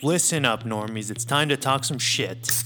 [0.00, 1.10] Listen up, normies.
[1.10, 2.62] It's time to talk some shit.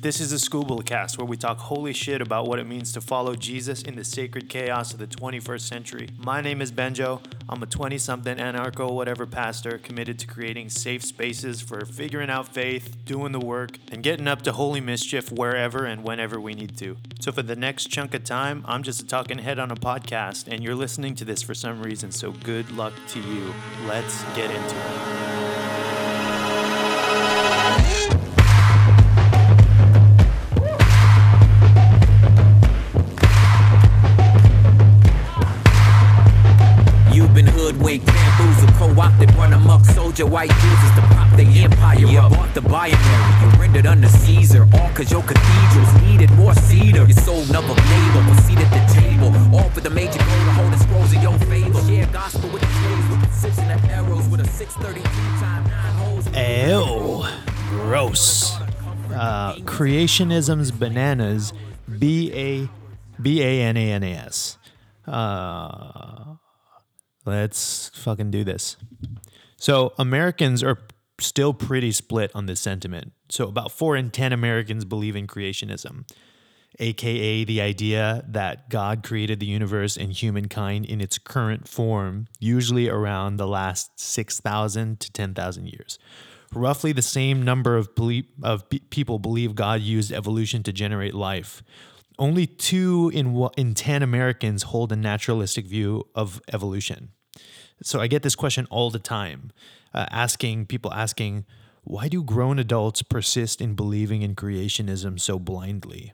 [0.00, 3.02] This is the Skubala cast where we talk holy shit about what it means to
[3.02, 6.08] follow Jesus in the sacred chaos of the 21st century.
[6.16, 7.22] My name is Benjo.
[7.50, 12.48] I'm a 20 something anarcho whatever pastor committed to creating safe spaces for figuring out
[12.48, 16.78] faith, doing the work, and getting up to holy mischief wherever and whenever we need
[16.78, 16.96] to.
[17.20, 20.48] So for the next chunk of time, I'm just a talking head on a podcast,
[20.48, 23.52] and you're listening to this for some reason, so good luck to you.
[23.86, 25.31] Let's get into it.
[37.98, 42.32] Hoodwinked, bamboozled, co-opted, run amok, soldier white Jesus to prop the empire you up.
[42.32, 47.06] Bought the binary, you rendered under Caesar, all cause your cathedrals needed more cedar.
[47.06, 50.72] You sold another label, seat at the table, all for the major goal to hold
[50.72, 51.80] the scrolls in your favor.
[51.82, 55.08] Share gospel with the slaves, with precision of arrows, with a 632
[55.40, 56.26] time nine holes.
[56.34, 57.24] Ew.
[57.70, 58.56] Gross.
[59.14, 61.52] Uh, creationism's bananas.
[61.98, 62.68] B A
[63.20, 64.56] B A N A N A S.
[65.06, 66.36] Uh,
[67.24, 68.76] let's fucking do this.
[69.56, 70.78] So Americans are
[71.20, 73.12] still pretty split on this sentiment.
[73.28, 76.10] So about four in ten Americans believe in creationism,
[76.78, 82.88] aka the idea that God created the universe and humankind in its current form, usually
[82.88, 85.98] around the last six thousand to ten thousand years.
[86.54, 91.14] Roughly the same number of, belie- of pe- people believe God used evolution to generate
[91.14, 91.62] life.
[92.22, 97.08] Only two in, in 10 Americans hold a naturalistic view of evolution.
[97.82, 99.50] So I get this question all the time,
[99.92, 101.46] uh, asking people asking,
[101.82, 106.12] why do grown adults persist in believing in creationism so blindly?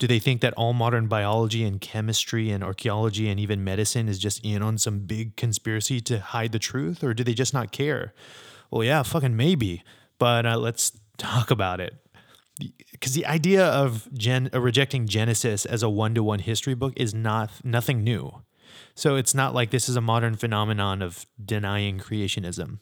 [0.00, 4.18] Do they think that all modern biology and chemistry and archaeology and even medicine is
[4.18, 7.70] just in on some big conspiracy to hide the truth, or do they just not
[7.70, 8.12] care?
[8.72, 9.84] Well, yeah, fucking maybe,
[10.18, 12.03] but uh, let's talk about it
[12.92, 17.50] because the idea of gen- uh, rejecting Genesis as a one-to-one history book is not
[17.64, 18.42] nothing new.
[18.94, 22.78] So it's not like this is a modern phenomenon of denying creationism.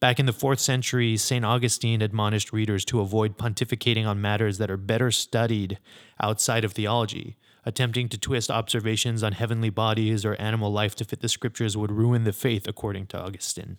[0.00, 1.44] Back in the 4th century, St.
[1.44, 5.78] Augustine admonished readers to avoid pontificating on matters that are better studied
[6.20, 7.36] outside of theology.
[7.64, 11.92] Attempting to twist observations on heavenly bodies or animal life to fit the scriptures would
[11.92, 13.78] ruin the faith, according to Augustine.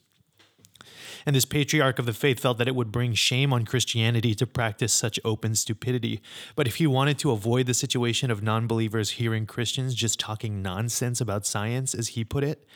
[1.25, 4.47] And this patriarch of the faith felt that it would bring shame on Christianity to
[4.47, 6.22] practice such open stupidity.
[6.56, 10.62] But if he wanted to avoid the situation of non believers hearing Christians just talking
[10.62, 12.67] nonsense about science, as he put it,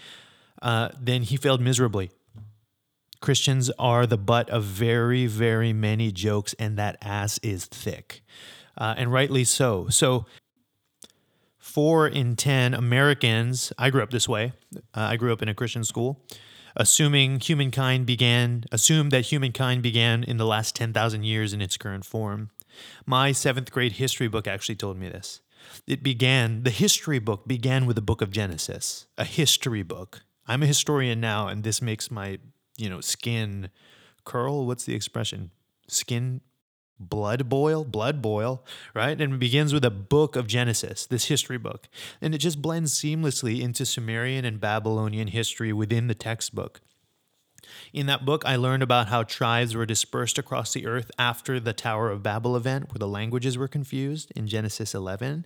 [0.61, 2.11] uh, then he failed miserably.
[3.19, 8.21] Christians are the butt of very, very many jokes, and that ass is thick.
[8.77, 9.87] Uh, and rightly so.
[9.89, 10.25] So,
[11.57, 15.55] four in 10 Americans, I grew up this way, uh, I grew up in a
[15.55, 16.21] Christian school
[16.77, 22.05] assuming humankind began assumed that humankind began in the last 10,000 years in its current
[22.05, 22.51] form.
[23.05, 25.41] My 7th grade history book actually told me this.
[25.87, 30.23] It began the history book began with the book of Genesis, a history book.
[30.47, 32.37] I'm a historian now and this makes my,
[32.77, 33.69] you know, skin
[34.23, 35.51] curl, what's the expression?
[35.87, 36.41] Skin
[36.99, 38.63] blood boil, blood boil,
[38.93, 39.19] right?
[39.19, 41.87] And it begins with a book of Genesis, this history book.
[42.21, 46.81] And it just blends seamlessly into Sumerian and Babylonian history within the textbook.
[47.93, 51.73] In that book, I learned about how tribes were dispersed across the earth after the
[51.73, 55.45] Tower of Babel event, where the languages were confused in Genesis 11.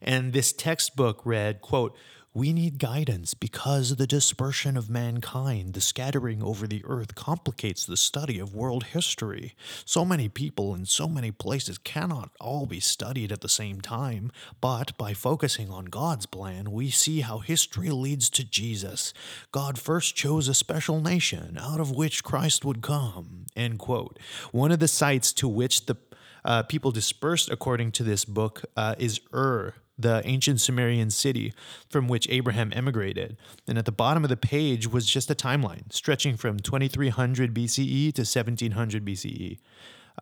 [0.00, 1.96] And this textbook read, quote,
[2.34, 7.96] we need guidance because the dispersion of mankind, the scattering over the earth, complicates the
[7.96, 9.54] study of world history.
[9.84, 14.30] So many people in so many places cannot all be studied at the same time,
[14.60, 19.12] but by focusing on God's plan, we see how history leads to Jesus.
[19.50, 23.46] God first chose a special nation out of which Christ would come.
[23.56, 24.18] End quote.
[24.52, 25.96] One of the sites to which the
[26.44, 31.52] uh, people dispersed according to this book uh, is Ur, the ancient Sumerian city
[31.90, 33.36] from which Abraham emigrated.
[33.66, 38.12] And at the bottom of the page was just a timeline stretching from 2300 BCE
[38.14, 39.58] to 1700 BCE,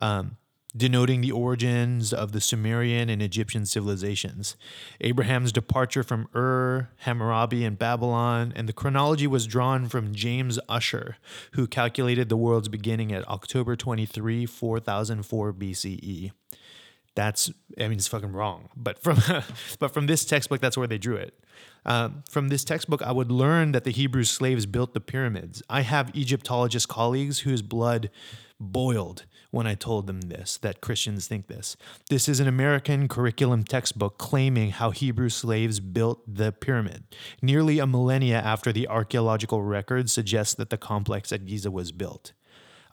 [0.01, 0.37] um,
[0.75, 4.55] denoting the origins of the Sumerian and Egyptian civilizations.
[4.99, 11.15] Abraham's departure from Ur, Hammurabi, and Babylon, and the chronology was drawn from James Ussher,
[11.53, 16.31] who calculated the world's beginning at October 23, 4004 BCE
[17.17, 17.49] that's
[17.79, 18.69] I mean it's fucking wrong.
[18.77, 19.17] But from
[19.79, 21.33] but from this textbook, that's where they drew it.
[21.85, 25.63] Um, from this textbook, I would learn that the Hebrew slaves built the pyramids.
[25.69, 28.09] I have Egyptologist colleagues whose blood
[28.59, 31.77] boiled when I told them this, that Christians think this.
[32.09, 37.05] This is an American curriculum textbook claiming how Hebrew slaves built the pyramid.
[37.41, 42.33] Nearly a millennia after the archaeological record suggests that the complex at Giza was built.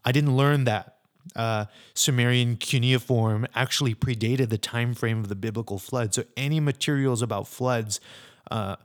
[0.05, 0.94] I didn't learn that
[1.37, 6.15] uh, Sumerian cuneiform actually predated the time frame of the biblical flood.
[6.15, 8.01] So any materials about floods
[8.51, 8.77] uh,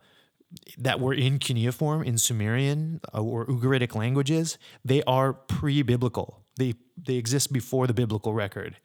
[0.77, 6.44] that were in cuneiform in Sumerian uh, or Ugaritic languages, they are pre-biblical.
[6.57, 8.77] They they exist before the biblical record,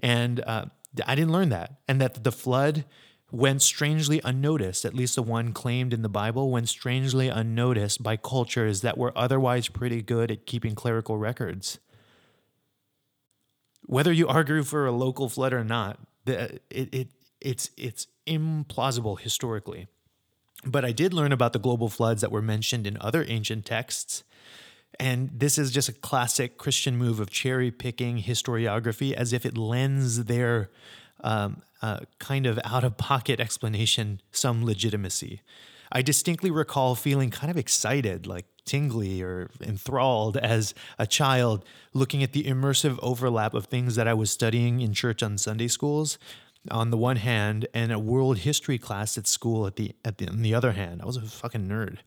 [0.00, 0.66] and uh,
[1.06, 1.78] I didn't learn that.
[1.88, 2.84] And that the flood
[3.30, 8.16] went strangely unnoticed, at least the one claimed in the Bible, went strangely unnoticed by
[8.16, 11.78] cultures that were otherwise pretty good at keeping clerical records.
[13.86, 17.08] Whether you argue for a local flood or not, the, it, it,
[17.40, 19.88] it's, it's implausible historically.
[20.64, 24.22] But I did learn about the global floods that were mentioned in other ancient texts.
[25.00, 29.58] And this is just a classic Christian move of cherry picking historiography as if it
[29.58, 30.70] lends their
[31.24, 35.40] um, uh, kind of out of pocket explanation some legitimacy.
[35.90, 42.22] I distinctly recall feeling kind of excited, like tingly or enthralled as a child, looking
[42.22, 46.18] at the immersive overlap of things that I was studying in church on Sunday schools
[46.70, 50.28] on the one hand and a world history class at school at the at the
[50.28, 51.02] on the other hand.
[51.02, 51.98] I was a fucking nerd.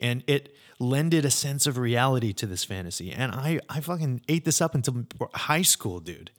[0.00, 3.10] And it lended a sense of reality to this fantasy.
[3.12, 6.30] And I I fucking ate this up until high school, dude.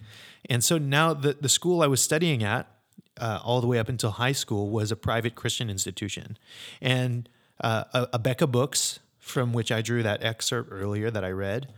[0.49, 2.71] And so now the the school I was studying at
[3.19, 6.37] uh, all the way up until high school was a private Christian institution.
[6.81, 7.27] And
[7.59, 11.73] uh, Abeka Books, from which I drew that excerpt earlier that I read,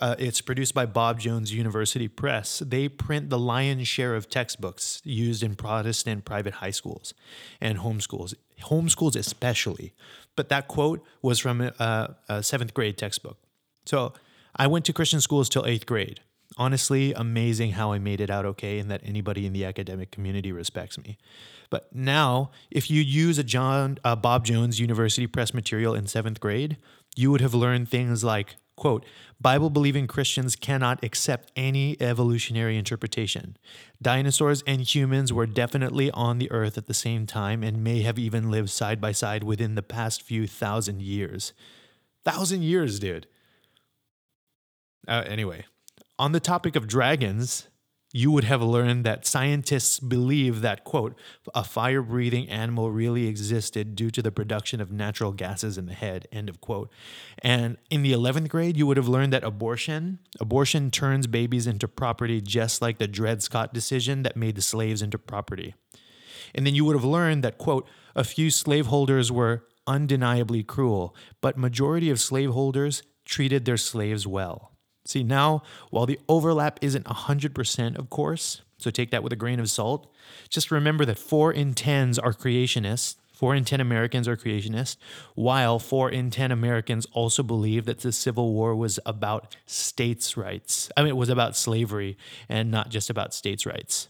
[0.00, 2.58] uh, it's produced by Bob Jones University Press.
[2.58, 7.14] They print the lion's share of textbooks used in Protestant private high schools
[7.60, 9.94] and homeschools, homeschools especially.
[10.36, 13.38] But that quote was from a, a seventh grade textbook.
[13.86, 14.12] So
[14.56, 16.20] I went to Christian schools till eighth grade.
[16.56, 20.52] Honestly, amazing how I made it out okay and that anybody in the academic community
[20.52, 21.16] respects me.
[21.70, 26.40] But now, if you use a John uh, Bob Jones University Press material in seventh
[26.40, 26.76] grade,
[27.16, 29.04] you would have learned things like Quote,
[29.38, 33.58] Bible believing Christians cannot accept any evolutionary interpretation.
[34.00, 38.18] Dinosaurs and humans were definitely on the earth at the same time and may have
[38.18, 41.52] even lived side by side within the past few thousand years.
[42.24, 43.26] Thousand years, dude.
[45.06, 45.66] Uh, anyway,
[46.20, 47.66] on the topic of dragons,
[48.12, 51.18] you would have learned that scientists believe that, quote,
[51.54, 55.94] a fire breathing animal really existed due to the production of natural gases in the
[55.94, 56.92] head, end of quote.
[57.38, 61.88] And in the 11th grade, you would have learned that abortion, abortion turns babies into
[61.88, 65.74] property just like the Dred Scott decision that made the slaves into property.
[66.54, 71.56] And then you would have learned that, quote, a few slaveholders were undeniably cruel, but
[71.56, 74.69] majority of slaveholders treated their slaves well.
[75.10, 79.58] See, now, while the overlap isn't 100%, of course, so take that with a grain
[79.58, 80.08] of salt,
[80.48, 83.16] just remember that 4 in 10s are creationists.
[83.32, 84.98] 4 in 10 Americans are creationists,
[85.34, 90.92] while 4 in 10 Americans also believe that the Civil War was about states' rights.
[90.96, 92.16] I mean, it was about slavery
[92.48, 94.08] and not just about states' rights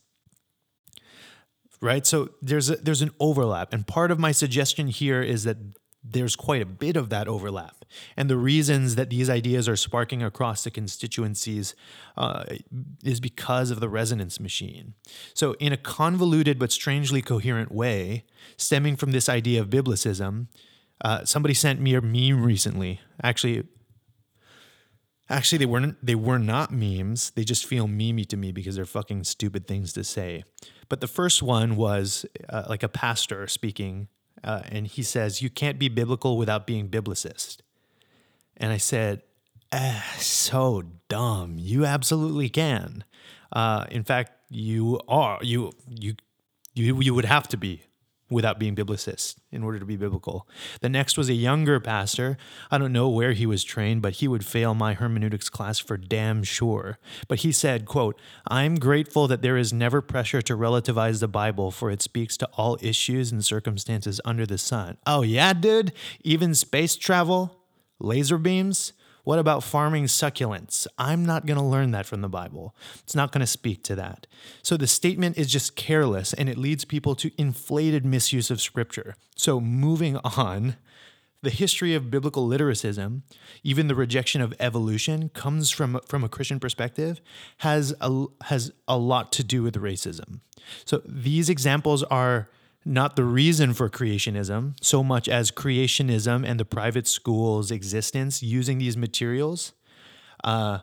[1.83, 5.57] right so there's a, there's an overlap and part of my suggestion here is that
[6.03, 7.85] there's quite a bit of that overlap.
[8.17, 11.75] And the reasons that these ideas are sparking across the constituencies
[12.17, 12.45] uh,
[13.05, 14.95] is because of the resonance machine.
[15.35, 18.25] So, in a convoluted but strangely coherent way,
[18.57, 20.47] stemming from this idea of biblicism,
[21.03, 23.01] uh, somebody sent me a meme recently.
[23.23, 23.65] Actually,
[25.29, 27.31] actually they weren't they were not memes.
[27.31, 30.45] They just feel memey to me because they're fucking stupid things to say.
[30.89, 34.09] But the first one was uh, like a pastor speaking
[34.43, 37.59] uh, and he says, You can't be biblical without being biblicist.
[38.57, 39.23] And I said,
[39.73, 41.57] ah, So dumb.
[41.59, 43.05] You absolutely can.
[43.53, 45.39] Uh, in fact, you are.
[45.43, 46.15] You, you,
[46.75, 47.83] you, you would have to be
[48.31, 50.49] without being biblicist in order to be biblical.
[50.81, 52.37] The next was a younger pastor.
[52.71, 55.97] I don't know where he was trained, but he would fail my hermeneutics class for
[55.97, 56.99] damn sure.
[57.29, 61.71] But he said, quote, I'm grateful that there is never pressure to relativize the Bible,
[61.71, 64.97] for it speaks to all issues and circumstances under the sun.
[65.07, 65.93] Oh yeah, dude?
[66.23, 67.57] Even space travel?
[67.99, 68.93] Laser beams?
[69.25, 70.87] What about farming succulents?
[70.99, 72.75] I'm not going to learn that from the Bible.
[73.03, 74.27] It's not going to speak to that.
[74.63, 79.17] So the statement is just careless and it leads people to inflated misuse of scripture.
[79.37, 80.77] So moving on,
[81.43, 83.23] the history of biblical literalism,
[83.63, 87.21] even the rejection of evolution, comes from, from a Christian perspective,
[87.59, 90.41] has a, has a lot to do with racism.
[90.85, 92.51] So these examples are
[92.85, 98.79] not the reason for creationism so much as creationism and the private school's existence using
[98.79, 99.73] these materials.
[100.43, 100.79] Uh,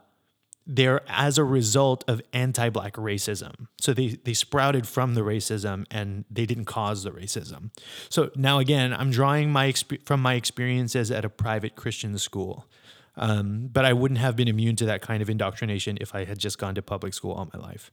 [0.70, 3.68] they're as a result of anti-black racism.
[3.80, 7.72] So they they sprouted from the racism and they didn't cause the racism.
[8.10, 9.74] So now again, I'm drawing my
[10.06, 12.68] from my experiences at a private Christian school.
[13.16, 16.38] Um, but I wouldn't have been immune to that kind of indoctrination if I had
[16.38, 17.92] just gone to public school all my life.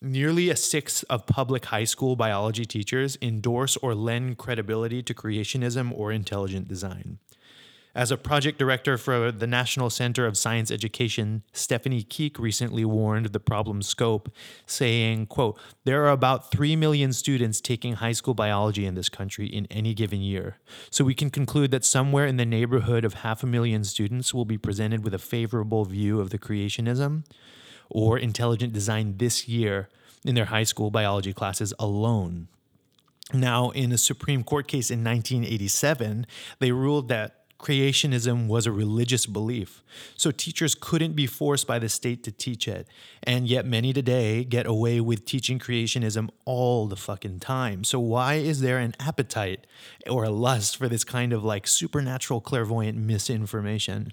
[0.00, 5.92] Nearly a sixth of public high school biology teachers endorse or lend credibility to creationism
[5.92, 7.18] or intelligent design.
[7.96, 13.26] As a project director for the National Center of Science Education, Stephanie Keep recently warned
[13.26, 14.32] the problem scope,
[14.66, 19.48] saying, quote, there are about 3 million students taking high school biology in this country
[19.48, 20.58] in any given year.
[20.92, 24.44] So we can conclude that somewhere in the neighborhood of half a million students will
[24.44, 27.24] be presented with a favorable view of the creationism
[27.90, 29.88] or intelligent design this year
[30.24, 32.48] in their high school biology classes alone.
[33.32, 36.26] Now, in a Supreme Court case in 1987,
[36.60, 39.82] they ruled that creationism was a religious belief.
[40.16, 42.86] So teachers couldn't be forced by the state to teach it.
[43.22, 47.84] And yet many today get away with teaching creationism all the fucking time.
[47.84, 49.66] So why is there an appetite
[50.08, 54.12] or a lust for this kind of like supernatural clairvoyant misinformation?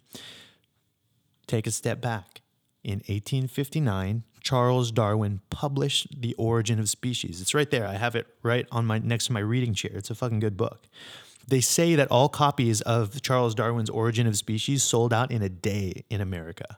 [1.46, 2.42] Take a step back.
[2.86, 7.42] In 1859, Charles Darwin published The Origin of Species.
[7.42, 7.88] It's right there.
[7.88, 9.94] I have it right on my next to my reading chair.
[9.96, 10.88] It's a fucking good book.
[11.48, 15.50] They say that all copies of Charles Darwin's Origin of Species sold out in a
[15.50, 16.78] day in America.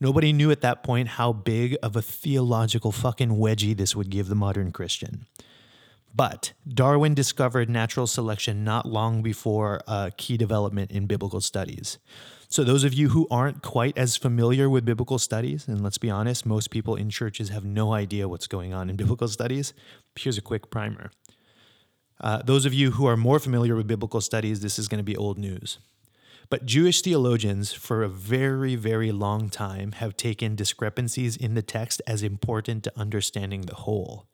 [0.00, 4.28] Nobody knew at that point how big of a theological fucking wedgie this would give
[4.28, 5.26] the modern Christian.
[6.14, 11.98] But Darwin discovered natural selection not long before a key development in biblical studies.
[12.52, 16.10] So, those of you who aren't quite as familiar with biblical studies, and let's be
[16.10, 19.72] honest, most people in churches have no idea what's going on in biblical studies,
[20.16, 21.10] here's a quick primer.
[22.20, 25.02] Uh, those of you who are more familiar with biblical studies, this is going to
[25.02, 25.78] be old news.
[26.50, 32.02] But Jewish theologians, for a very, very long time, have taken discrepancies in the text
[32.06, 34.26] as important to understanding the whole.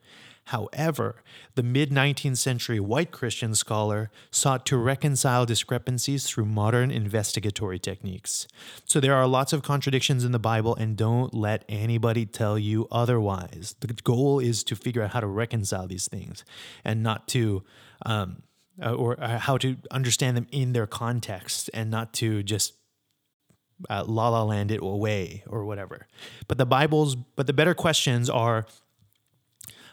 [0.49, 1.23] However,
[1.57, 8.49] the mid 19th century white Christian scholar sought to reconcile discrepancies through modern investigatory techniques.
[8.87, 12.89] So there are lots of contradictions in the Bible, and don't let anybody tell you
[12.91, 13.77] otherwise.
[13.81, 16.45] The goal is to figure out how to reconcile these things
[16.83, 17.63] and not to.
[18.07, 18.43] Um,
[18.81, 22.75] uh, or uh, how to understand them in their context and not to just
[23.91, 26.07] uh, la la land it away or whatever.
[26.47, 28.67] But the Bible's, but the better questions are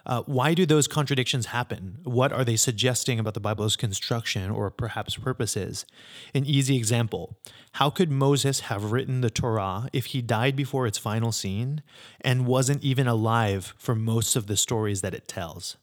[0.05, 1.99] uh, why do those contradictions happen?
[2.03, 5.85] What are they suggesting about the Bible's construction or perhaps purposes?
[6.33, 7.37] An easy example
[7.73, 11.81] How could Moses have written the Torah if he died before its final scene
[12.21, 15.77] and wasn't even alive for most of the stories that it tells?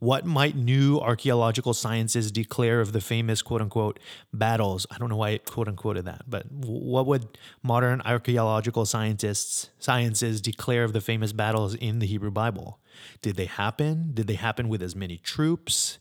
[0.00, 4.00] What might new archaeological sciences declare of the famous quote unquote
[4.32, 4.86] battles?
[4.90, 10.40] I don't know why it quote unquote that, but what would modern archaeological scientists sciences
[10.40, 12.80] declare of the famous battles in the Hebrew Bible?
[13.20, 14.12] Did they happen?
[14.14, 15.98] Did they happen with as many troops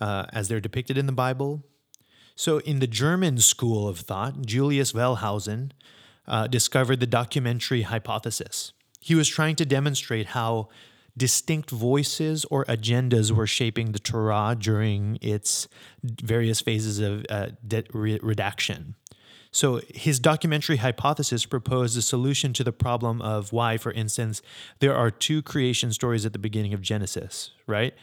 [0.00, 1.64] uh, as they're depicted in the Bible?
[2.34, 5.70] So, in the German school of thought, Julius Wellhausen
[6.26, 8.72] uh, discovered the documentary hypothesis.
[9.00, 10.68] He was trying to demonstrate how
[11.16, 15.68] distinct voices or agendas were shaping the Torah during its
[16.02, 18.94] various phases of uh, de- redaction.
[19.50, 24.42] So his documentary hypothesis proposed a solution to the problem of why, for instance,
[24.80, 27.94] there are two creation stories at the beginning of Genesis, right?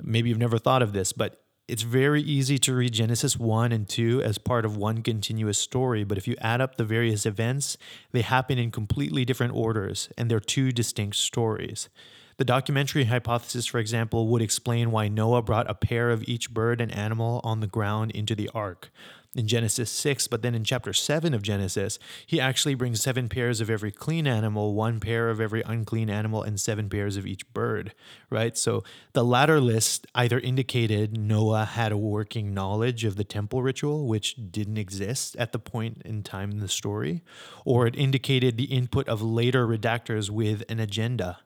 [0.00, 3.88] Maybe you've never thought of this, but it's very easy to read Genesis 1 and
[3.88, 7.76] 2 as part of one continuous story, but if you add up the various events,
[8.12, 11.88] they happen in completely different orders, and they're two distinct stories.
[12.36, 16.80] The documentary hypothesis, for example, would explain why Noah brought a pair of each bird
[16.80, 18.90] and animal on the ground into the ark,
[19.34, 23.60] in Genesis 6, but then in chapter 7 of Genesis, he actually brings seven pairs
[23.60, 27.50] of every clean animal, one pair of every unclean animal, and seven pairs of each
[27.54, 27.94] bird,
[28.28, 28.58] right?
[28.58, 28.84] So
[29.14, 34.36] the latter list either indicated Noah had a working knowledge of the temple ritual, which
[34.50, 37.22] didn't exist at the point in time in the story,
[37.64, 41.38] or it indicated the input of later redactors with an agenda,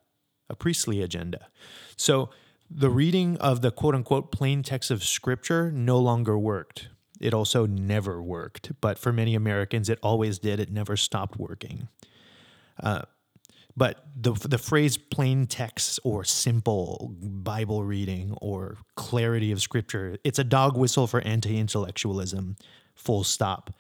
[0.49, 1.49] a priestly agenda.
[1.97, 2.31] So
[2.71, 6.89] the reading of the quote unquote plain text of scripture no longer worked
[7.21, 10.61] it also never worked, but for many Americans, it always did.
[10.61, 11.89] It never stopped working.
[12.83, 13.03] Uh,
[13.77, 20.39] but the the phrase plain text or simple Bible reading or clarity of Scripture, it's
[20.39, 22.57] a dog whistle for anti-intellectualism.
[22.95, 23.75] Full stop.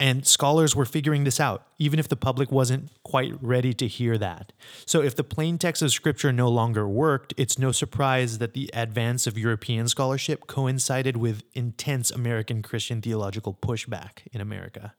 [0.00, 4.16] And scholars were figuring this out, even if the public wasn't quite ready to hear
[4.16, 4.52] that.
[4.86, 8.70] So, if the plain text of Scripture no longer worked, it's no surprise that the
[8.72, 14.94] advance of European scholarship coincided with intense American Christian theological pushback in America.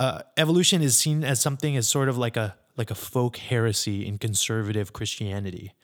[0.00, 4.04] Uh, evolution is seen as something as sort of like a like a folk heresy
[4.04, 5.74] in conservative Christianity,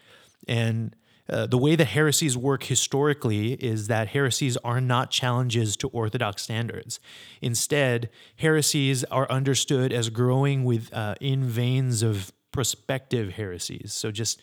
[0.48, 0.96] and
[1.28, 6.42] uh, the way that heresies work historically is that heresies are not challenges to orthodox
[6.42, 6.98] standards.
[7.40, 13.92] Instead, heresies are understood as growing with uh, in veins of prospective heresies.
[13.92, 14.40] So just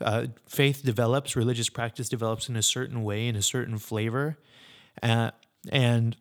[0.00, 4.38] uh, faith develops, religious practice develops in a certain way, in a certain flavor,
[5.02, 5.32] uh,
[5.70, 6.16] and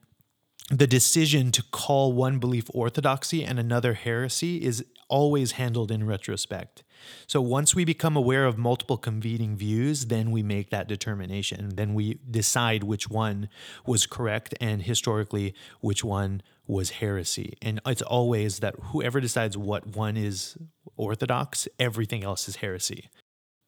[0.69, 6.83] the decision to call one belief orthodoxy and another heresy is always handled in retrospect.
[7.27, 11.75] So once we become aware of multiple convening views, then we make that determination.
[11.75, 13.49] Then we decide which one
[13.85, 17.57] was correct and historically which one was heresy.
[17.61, 20.57] And it's always that whoever decides what one is
[20.95, 23.09] orthodox, everything else is heresy.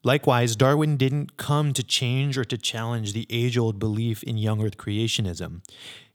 [0.04, 4.64] Likewise, Darwin didn't come to change or to challenge the age old belief in young
[4.64, 5.62] earth creationism.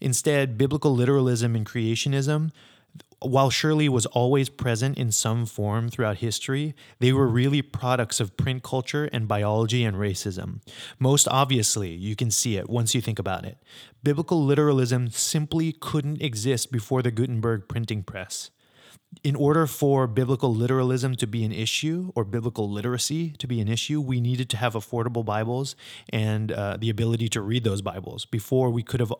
[0.00, 2.50] Instead, biblical literalism and creationism
[3.20, 8.36] while surely was always present in some form throughout history, they were really products of
[8.36, 10.60] print culture and biology and racism.
[10.98, 13.58] Most obviously, you can see it once you think about it.
[14.02, 18.50] Biblical literalism simply couldn't exist before the Gutenberg printing press.
[19.24, 23.68] In order for biblical literalism to be an issue or biblical literacy to be an
[23.68, 25.74] issue, we needed to have affordable Bibles
[26.10, 29.14] and uh, the ability to read those Bibles before we could have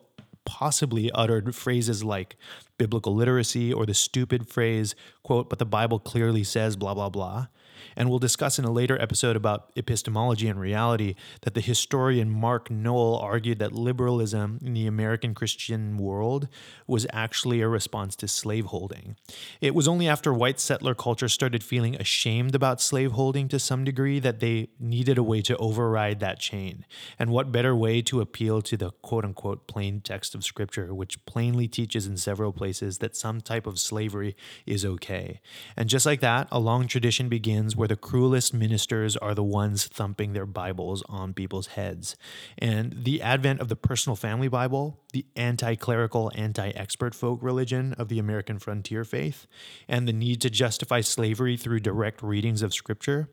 [0.47, 2.37] possibly uttered phrases like
[2.77, 7.47] biblical literacy or the stupid phrase, quote, but the Bible clearly says blah, blah, blah.
[7.95, 12.69] And we'll discuss in a later episode about epistemology and reality that the historian Mark
[12.69, 16.47] Noll argued that literalism in the American Christian world
[16.85, 19.15] was actually a response to slaveholding.
[19.61, 24.19] It was only after white settler culture started feeling ashamed about slaveholding to some degree
[24.19, 26.85] that they needed a way to override that chain.
[27.17, 31.23] And what better way to appeal to the quote unquote plain text of Scripture, which
[31.25, 35.39] plainly teaches in several places that some type of slavery is okay.
[35.75, 39.85] And just like that, a long tradition begins where the cruelest ministers are the ones
[39.85, 42.15] thumping their Bibles on people's heads.
[42.57, 47.93] And the advent of the personal family Bible, the anti clerical, anti expert folk religion
[47.93, 49.45] of the American frontier faith,
[49.87, 53.29] and the need to justify slavery through direct readings of Scripture.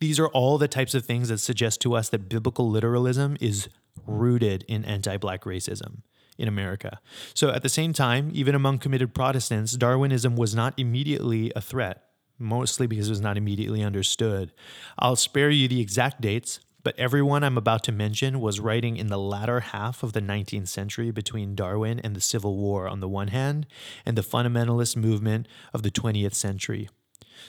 [0.00, 3.68] These are all the types of things that suggest to us that biblical literalism is
[4.06, 5.98] rooted in anti black racism
[6.38, 6.98] in America.
[7.34, 12.07] So at the same time, even among committed Protestants, Darwinism was not immediately a threat
[12.38, 14.52] mostly because it was not immediately understood.
[14.98, 19.08] I'll spare you the exact dates, but everyone I'm about to mention was writing in
[19.08, 23.08] the latter half of the 19th century between Darwin and the Civil War on the
[23.08, 23.66] one hand,
[24.06, 26.88] and the fundamentalist movement of the 20th century.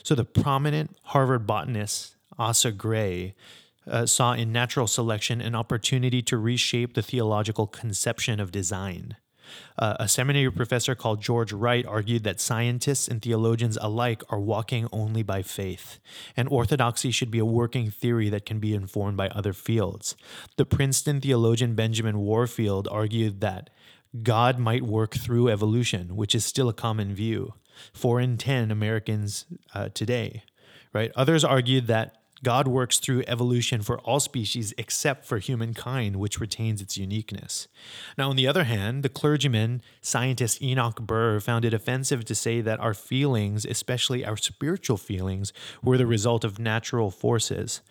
[0.02, 3.34] So the prominent Harvard botanist Asa Gray
[3.86, 9.16] uh, saw in natural selection an opportunity to reshape the theological conception of design.
[9.78, 14.88] Uh, a seminary professor called George Wright argued that scientists and theologians alike are walking
[14.92, 15.98] only by faith,
[16.36, 20.16] and orthodoxy should be a working theory that can be informed by other fields.
[20.56, 23.70] The Princeton theologian Benjamin Warfield argued that
[24.22, 27.54] God might work through evolution, which is still a common view.
[27.92, 30.42] Four in ten Americans uh, today,
[30.92, 31.12] right?
[31.14, 36.80] Others argued that God works through evolution for all species except for humankind, which retains
[36.80, 37.68] its uniqueness.
[38.16, 42.60] Now, on the other hand, the clergyman, scientist Enoch Burr found it offensive to say
[42.62, 47.82] that our feelings, especially our spiritual feelings, were the result of natural forces.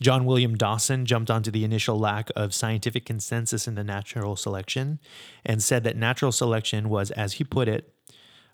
[0.00, 5.00] John William Dawson jumped onto the initial lack of scientific consensus in the natural selection
[5.44, 7.92] and said that natural selection was, as he put it,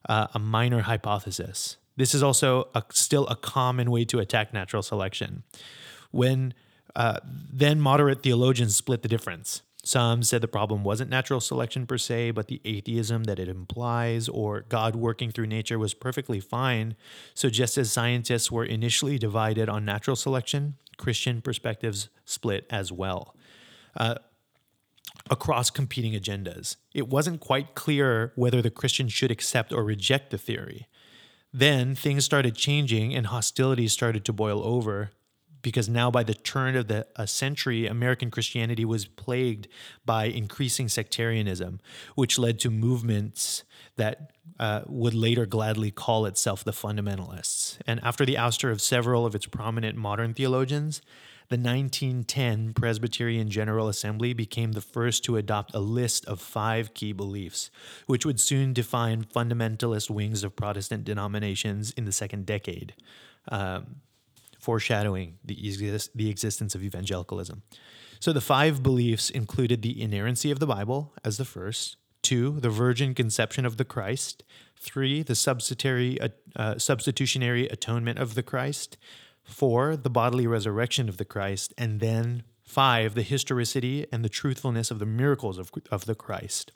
[0.09, 1.77] uh, a minor hypothesis.
[1.97, 5.45] This is also a, still a common way to attack natural selection.
[6.11, 6.55] When
[6.97, 9.63] uh, then moderate theologians split the difference.
[9.83, 14.29] Some said the problem wasn't natural selection per se, but the atheism that it implies,
[14.31, 16.97] or God working through nature was perfectly fine.
[17.35, 23.37] So, just as scientists were initially divided on natural selection, Christian perspectives split as well.
[23.95, 24.15] Uh,
[25.31, 26.77] across competing agendas.
[26.93, 30.87] It wasn't quite clear whether the Christian should accept or reject the theory.
[31.57, 35.13] Then things started changing and hostilities started to boil over
[35.63, 39.69] because now by the turn of the century, American Christianity was plagued
[40.05, 41.81] by increasing sectarianism,
[42.17, 43.63] which led to movements
[43.97, 47.79] that uh, would later gladly call itself the fundamentalists.
[47.87, 51.03] And after the ouster of several of its prominent modern theologians,
[51.55, 57.13] the 1910 Presbyterian General Assembly became the first to adopt a list of five key
[57.13, 57.71] beliefs,
[58.07, 62.95] which would soon define fundamentalist wings of Protestant denominations in the second decade,
[63.53, 64.01] um,
[64.59, 65.55] foreshadowing the,
[66.13, 67.63] the existence of evangelicalism.
[68.19, 72.71] So the five beliefs included the inerrancy of the Bible as the first, two, the
[72.71, 74.43] virgin conception of the Christ,
[74.77, 78.97] three, the uh, substitutionary atonement of the Christ,
[79.45, 81.73] Four, the bodily resurrection of the Christ.
[81.79, 86.73] And then five, the historicity and the truthfulness of the miracles of, of the Christ.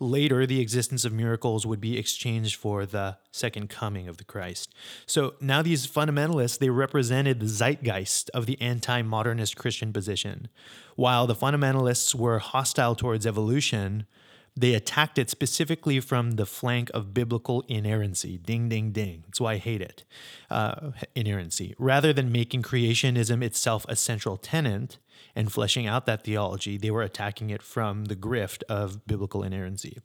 [0.00, 4.74] Later, the existence of miracles would be exchanged for the second coming of the Christ.
[5.06, 10.48] So now these fundamentalists, they represented the zeitgeist of the anti-modernist Christian position.
[10.96, 14.06] While the fundamentalists were hostile towards evolution,
[14.54, 18.36] they attacked it specifically from the flank of biblical inerrancy.
[18.36, 19.24] Ding, ding, ding.
[19.26, 20.04] That's why I hate it.
[20.50, 21.74] Uh, inerrancy.
[21.78, 24.98] Rather than making creationism itself a central tenet
[25.34, 29.98] and fleshing out that theology, they were attacking it from the grift of biblical inerrancy.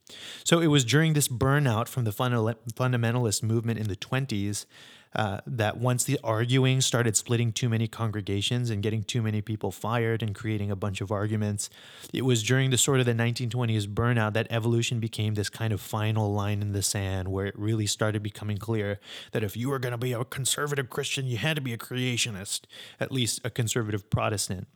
[0.46, 4.66] So it was during this burnout from the fundamentalist movement in the 20s
[5.16, 9.72] uh, that once the arguing started splitting too many congregations and getting too many people
[9.72, 11.70] fired and creating a bunch of arguments,
[12.14, 15.82] it was during the sort of the 1920s burnout that evolution became this kind of
[15.82, 19.00] final line in the sand where it really started becoming clear
[19.32, 21.78] that if you were going to be a conservative Christian, you had to be a
[21.78, 22.62] creationist,
[23.00, 24.68] at least a conservative Protestant.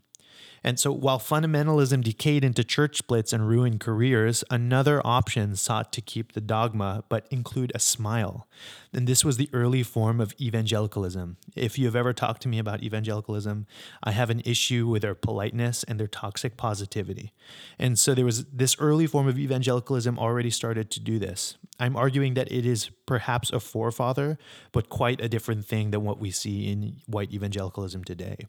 [0.64, 6.02] And so while fundamentalism decayed into church splits and ruined careers, another option sought to
[6.02, 8.48] keep the dogma but include a smile.
[8.94, 11.38] And this was the early form of evangelicalism.
[11.56, 13.66] If you have ever talked to me about evangelicalism,
[14.04, 17.34] I have an issue with their politeness and their toxic positivity.
[17.80, 21.58] And so there was this early form of evangelicalism already started to do this.
[21.80, 24.38] I'm arguing that it is perhaps a forefather,
[24.72, 28.46] but quite a different thing than what we see in white evangelicalism today.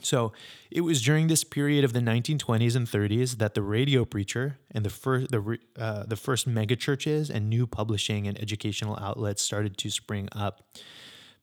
[0.00, 0.32] So
[0.70, 4.84] it was during this period of the 1920s and 30s that the radio preacher and
[4.84, 9.90] the first the uh, the first megachurches and new publishing and educational outlets started to
[9.90, 10.62] spring up.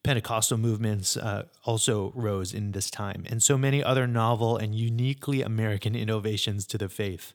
[0.04, 5.44] Pentecostal movements uh, also rose in this time, and so many other novel and uniquely
[5.44, 7.34] American innovations to the faith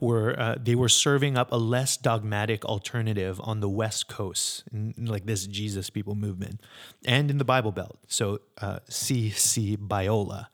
[0.00, 4.94] were uh, they were serving up a less dogmatic alternative on the West Coast, in,
[4.98, 6.60] like this Jesus people movement,
[7.04, 7.98] and in the Bible Belt.
[8.06, 9.76] So, uh, C.C.
[9.76, 10.48] Biola,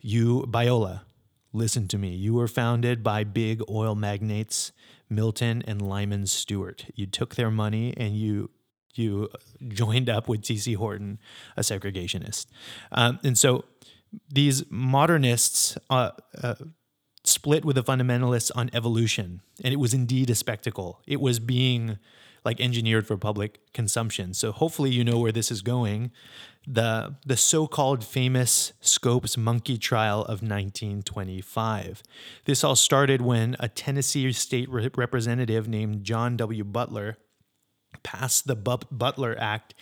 [0.00, 1.02] you Biola,
[1.52, 2.14] listen to me.
[2.14, 4.72] You were founded by big oil magnates
[5.08, 6.86] Milton and Lyman Stewart.
[6.94, 8.50] You took their money and you
[8.94, 9.28] you
[9.68, 10.72] joined up with T.C.
[10.72, 11.18] Horton,
[11.56, 12.46] a segregationist,
[12.92, 13.64] um, and so
[14.30, 15.76] these modernists.
[15.90, 16.54] Uh, uh,
[17.26, 21.00] split with the fundamentalists on evolution, and it was indeed a spectacle.
[21.06, 21.98] It was being
[22.44, 24.32] like engineered for public consumption.
[24.32, 26.12] So hopefully you know where this is going.
[26.66, 32.02] The the so-called famous Scopes monkey trial of 1925.
[32.44, 36.64] This all started when a Tennessee state re- representative named John W.
[36.64, 37.18] Butler
[38.02, 39.74] passed the Butler Act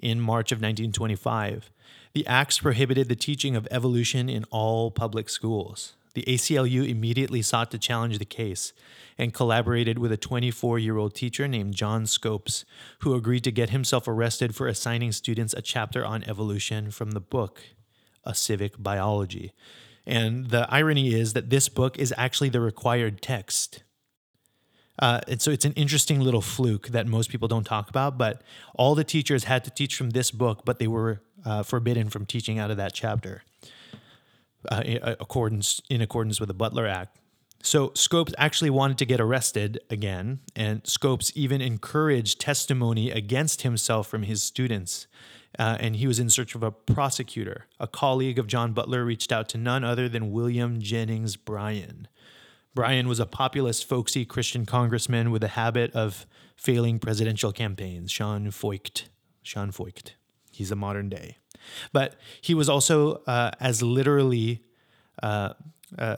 [0.00, 1.70] in March of 1925.
[2.14, 5.94] The acts prohibited the teaching of evolution in all public schools.
[6.14, 8.72] The ACLU immediately sought to challenge the case
[9.16, 12.64] and collaborated with a 24 year old teacher named John Scopes,
[13.00, 17.20] who agreed to get himself arrested for assigning students a chapter on evolution from the
[17.20, 17.62] book,
[18.24, 19.52] A Civic Biology.
[20.06, 23.82] And the irony is that this book is actually the required text.
[24.98, 28.42] Uh, and so it's an interesting little fluke that most people don't talk about, but
[28.74, 32.26] all the teachers had to teach from this book, but they were uh, forbidden from
[32.26, 33.42] teaching out of that chapter
[34.70, 37.18] uh, in, uh, accordance in accordance with the Butler Act.
[37.64, 44.08] So Scopes actually wanted to get arrested again, and Scopes even encouraged testimony against himself
[44.08, 45.06] from his students.
[45.58, 47.66] Uh, and he was in search of a prosecutor.
[47.78, 52.08] A colleague of John Butler reached out to none other than William Jennings Bryan.
[52.74, 58.10] Bryan was a populist, folksy Christian congressman with a habit of failing presidential campaigns.
[58.10, 59.04] Sean Feucht.
[59.42, 60.12] Sean Feucht.
[60.50, 61.36] He's a modern day.
[61.92, 64.62] But he was also uh, as literally,
[65.22, 65.54] uh,
[65.98, 66.16] uh,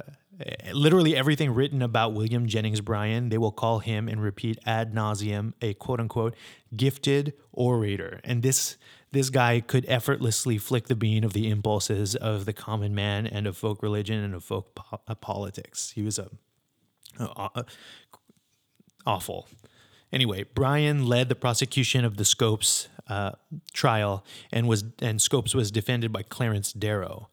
[0.73, 5.53] literally everything written about William Jennings Bryan, they will call him and repeat ad nauseum
[5.63, 6.35] a quote unquote
[6.77, 8.21] gifted orator.
[8.25, 8.77] And this
[9.13, 13.47] this guy could effortlessly flick the bean of the impulses of the common man and
[13.47, 15.93] of folk religion and of folk po- uh, politics.
[15.93, 16.29] He was a,
[17.21, 17.65] a, a
[19.07, 19.47] awful.
[20.13, 23.33] Anyway, Bryan led the prosecution of the Scopes uh,
[23.73, 27.29] trial and was and Scopes was defended by Clarence Darrow.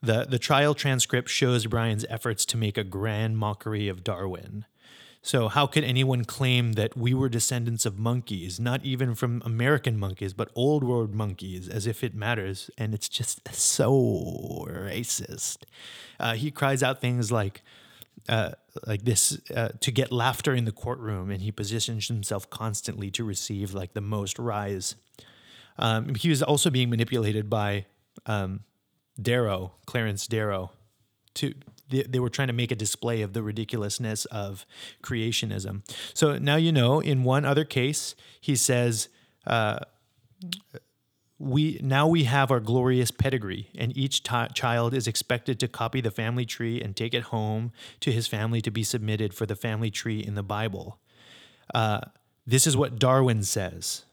[0.00, 4.64] The, the trial transcript shows Bryan's efforts to make a grand mockery of Darwin.
[5.20, 9.98] So, how could anyone claim that we were descendants of monkeys, not even from American
[9.98, 12.70] monkeys, but old world monkeys, as if it matters?
[12.78, 15.58] And it's just so racist.
[16.20, 17.62] Uh, he cries out things like,
[18.28, 18.52] uh,
[18.86, 23.24] like this uh, to get laughter in the courtroom, and he positions himself constantly to
[23.24, 24.94] receive like the most rise.
[25.78, 27.86] Um, he was also being manipulated by
[28.26, 28.60] um,
[29.20, 30.72] Darrow, Clarence Darrow.
[31.34, 31.54] To
[31.88, 34.66] they, they were trying to make a display of the ridiculousness of
[35.02, 35.82] creationism.
[36.14, 37.00] So now you know.
[37.00, 39.08] In one other case, he says.
[39.46, 39.78] Uh,
[41.38, 46.00] we now we have our glorious pedigree, and each t- child is expected to copy
[46.00, 49.54] the family tree and take it home to his family to be submitted for the
[49.54, 50.98] family tree in the Bible.
[51.72, 52.00] Uh,
[52.46, 54.04] this is what Darwin says.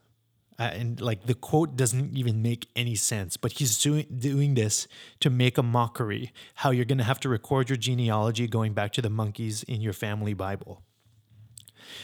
[0.58, 4.88] Uh, and like the quote doesn't even make any sense, but he's doing doing this
[5.20, 6.32] to make a mockery.
[6.56, 9.82] How you're going to have to record your genealogy going back to the monkeys in
[9.82, 10.82] your family Bible.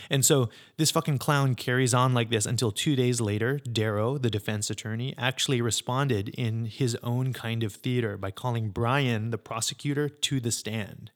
[0.09, 4.29] And so this fucking clown carries on like this until two days later, Darrow, the
[4.29, 10.09] defense attorney, actually responded in his own kind of theater by calling Bryan, the prosecutor,
[10.09, 11.11] to the stand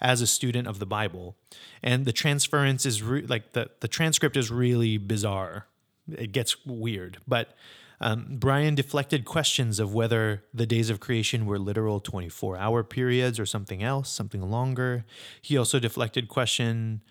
[0.00, 1.36] as a student of the Bible.
[1.82, 5.66] And the transference is re- like the, the transcript is really bizarre.
[6.10, 7.18] It gets weird.
[7.26, 7.54] But
[8.00, 13.38] um, Bryan deflected questions of whether the days of creation were literal 24 hour periods
[13.38, 15.04] or something else, something longer.
[15.40, 17.02] He also deflected question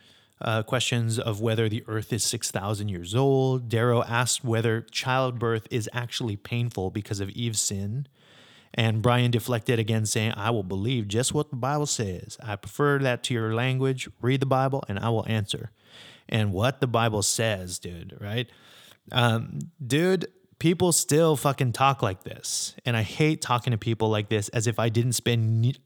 [0.42, 3.70] uh, questions of whether the earth is 6,000 years old.
[3.70, 8.08] Darrow asked whether childbirth is actually painful because of Eve's sin.
[8.74, 12.38] And Bryan deflected again, saying, I will believe just what the Bible says.
[12.42, 14.10] I prefer that to your language.
[14.22, 15.72] Read the Bible and I will answer.
[16.28, 18.50] And what the Bible says, dude, right?
[19.12, 20.28] Um, dude,
[20.60, 22.76] people still fucking talk like this.
[22.86, 25.78] And I hate talking to people like this as if I didn't spend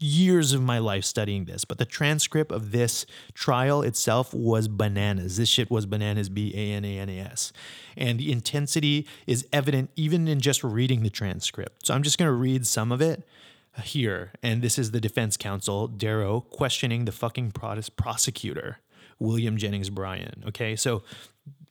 [0.00, 5.36] years of my life studying this, but the transcript of this trial itself was bananas.
[5.36, 7.52] This shit was bananas, B A N A N A S.
[7.96, 11.86] And the intensity is evident even in just reading the transcript.
[11.86, 13.26] So I'm just going to read some of it
[13.84, 14.32] here.
[14.42, 18.78] And this is the defense counsel, Darrow, questioning the fucking prosecutor,
[19.18, 20.44] William Jennings Bryan.
[20.48, 21.02] Okay, so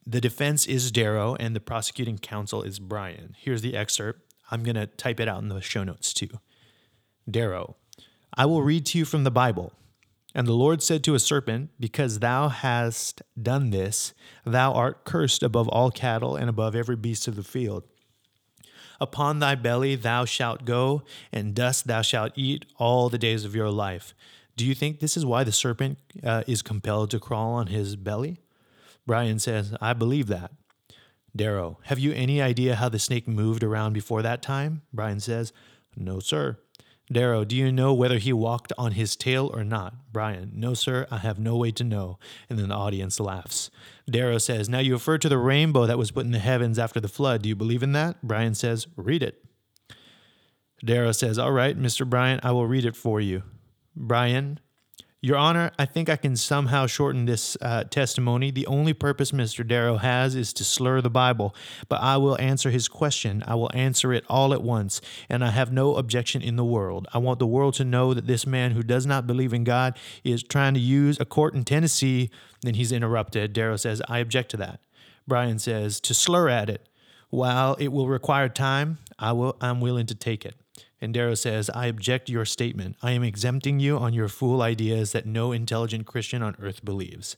[0.10, 3.36] the defense is Darrow and the prosecuting counsel is Bryan.
[3.38, 4.22] Here's the excerpt.
[4.50, 6.30] I'm going to type it out in the show notes too.
[7.30, 7.76] Darrow,
[8.34, 9.72] I will read to you from the Bible.
[10.34, 15.44] And the Lord said to a serpent, Because thou hast done this, thou art cursed
[15.44, 17.84] above all cattle and above every beast of the field.
[19.00, 23.56] Upon thy belly thou shalt go, and dust thou shalt eat all the days of
[23.56, 24.16] your life.
[24.56, 27.96] Do you think this is why the serpent uh, is compelled to crawl on his
[27.96, 28.40] belly?
[29.10, 30.52] Bryan says, I believe that.
[31.36, 34.84] Darrow, have you any idea how the snake moved around before that time?
[34.94, 35.52] Bryan says,
[35.98, 36.60] No, sir.
[37.12, 40.14] Darrow, do you know whether he walked on his tail or not?
[40.14, 42.20] Bryan, no, sir, I have no way to know.
[42.52, 43.72] And then the audience laughs.
[44.08, 47.00] Darrow says, Now you refer to the rainbow that was put in the heavens after
[47.00, 47.42] the flood.
[47.42, 48.22] Do you believe in that?
[48.22, 49.44] Bryan says, Read it.
[50.86, 52.08] Darrow says, All right, Mr.
[52.08, 53.42] Bryan, I will read it for you.
[53.96, 54.60] Bryan,
[55.22, 58.52] your Honor, I think I can somehow shorten this uh, testimony.
[58.52, 59.68] The only purpose Mr.
[59.68, 61.54] Darrow has is to slur the Bible,
[61.90, 63.44] but I will answer his question.
[63.46, 67.06] I will answer it all at once, and I have no objection in the world.
[67.14, 69.98] I want the world to know that this man who does not believe in God
[70.24, 72.30] is trying to use a court in Tennessee.
[72.62, 73.52] Then he's interrupted.
[73.52, 74.80] Darrow says, I object to that.
[75.28, 76.88] Bryan says, to slur at it.
[77.30, 80.56] While it will require time, I will, I'm willing to take it.
[81.02, 82.98] And Darrow says, I object your statement.
[83.02, 87.38] I am exempting you on your fool ideas that no intelligent Christian on earth believes.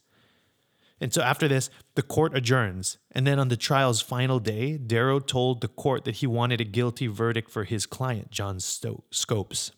[0.99, 2.99] And so after this, the court adjourns.
[3.11, 6.65] And then on the trial's final day, Darrow told the court that he wanted a
[6.65, 9.71] guilty verdict for his client, John Sto- Scopes.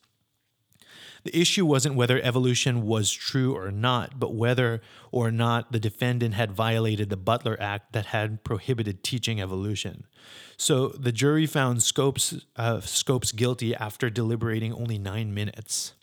[1.23, 4.81] The issue wasn't whether evolution was true or not, but whether
[5.11, 10.05] or not the defendant had violated the Butler Act that had prohibited teaching evolution.
[10.57, 15.93] So the jury found Scopes, uh, Scopes guilty after deliberating only nine minutes,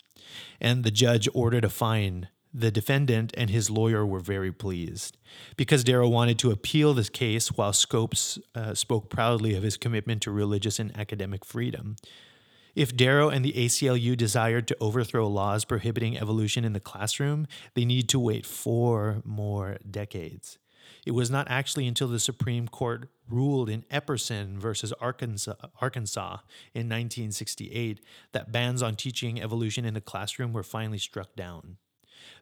[0.61, 2.29] and the judge ordered a fine.
[2.53, 5.17] The defendant and his lawyer were very pleased
[5.57, 10.23] because Darrow wanted to appeal this case while Scopes uh, spoke proudly of his commitment
[10.23, 11.95] to religious and academic freedom.
[12.81, 17.85] If Darrow and the ACLU desired to overthrow laws prohibiting evolution in the classroom, they
[17.85, 20.57] need to wait four more decades.
[21.05, 26.39] It was not actually until the Supreme Court ruled in Epperson versus Arkansas, Arkansas
[26.73, 28.01] in 1968
[28.33, 31.77] that bans on teaching evolution in the classroom were finally struck down.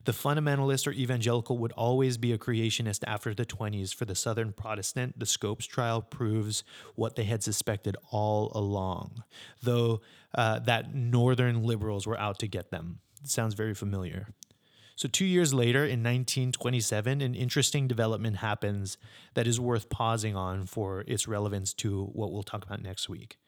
[0.05, 3.95] The fundamentalist or evangelical would always be a creationist after the 20s.
[3.95, 6.64] For the Southern Protestant, the Scopes trial proves
[6.95, 9.23] what they had suspected all along,
[9.62, 10.01] though
[10.35, 13.01] uh, that Northern liberals were out to get them.
[13.23, 14.29] It sounds very familiar.
[14.99, 18.99] So, two years later, in 1927, an interesting development happens
[19.35, 23.38] that is worth pausing on for its relevance to what we'll talk about next week.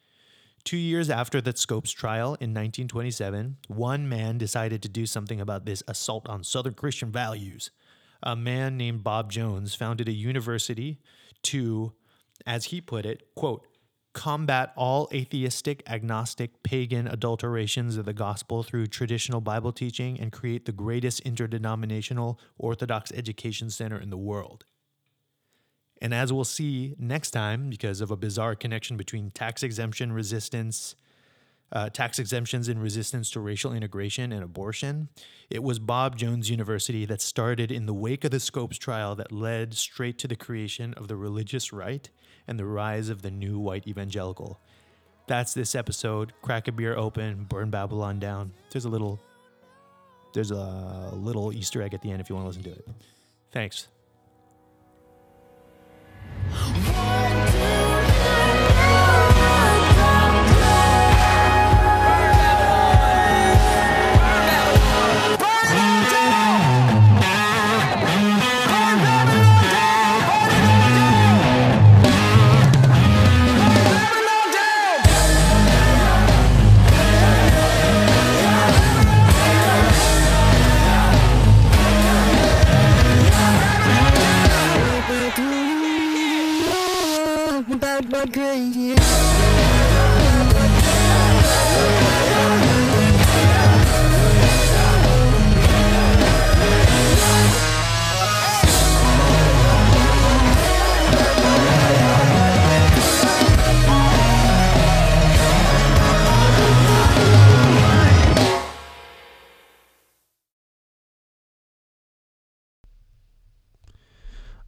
[0.64, 5.64] Two years after the Scopes trial in 1927, one man decided to do something about
[5.64, 7.70] this assault on Southern Christian values.
[8.22, 11.00] A man named Bob Jones founded a university
[11.44, 11.94] to,
[12.46, 13.66] as he put it, quote,
[14.12, 20.66] combat all atheistic, agnostic, pagan adulterations of the gospel through traditional Bible teaching and create
[20.66, 24.66] the greatest interdenominational Orthodox education center in the world.
[26.00, 30.94] And as we'll see next time, because of a bizarre connection between tax exemption resistance,
[31.72, 35.08] uh, tax exemptions in resistance to racial integration and abortion,
[35.50, 39.30] it was Bob Jones University that started in the wake of the Scopes trial that
[39.30, 42.08] led straight to the creation of the religious right
[42.48, 44.58] and the rise of the new white evangelical.
[45.26, 46.32] That's this episode.
[46.42, 48.52] Crack a beer open, burn Babylon down.
[48.72, 49.20] There's a little
[50.32, 52.88] there's a little Easter egg at the end if you want to listen to it.
[53.52, 53.88] Thanks.
[56.50, 57.59] One,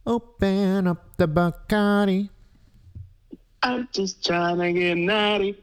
[0.05, 2.29] Open up the Bacardi.
[3.65, 5.57] I'm just trying to get naughty.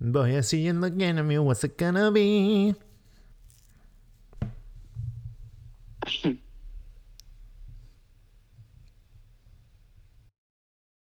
[0.00, 1.38] Boy, I see you looking at me.
[1.38, 2.74] What's it gonna be?